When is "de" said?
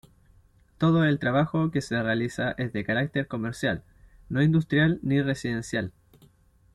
2.73-2.83